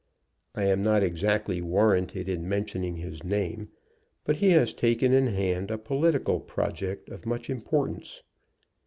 [0.55, 3.69] I am not exactly warranted in mentioning his name,
[4.23, 8.23] but he has taken in hand a political project of much importance."